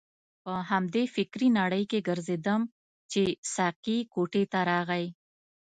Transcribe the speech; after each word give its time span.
په 0.43 0.53
همدې 0.69 1.03
فکرې 1.15 1.47
نړۍ 1.59 1.83
کې 1.91 2.05
ګرځیدم 2.07 2.61
چې 3.11 3.23
ساقي 3.53 3.97
کوټې 4.13 4.43
ته 4.51 4.59
راغی. 4.69 5.05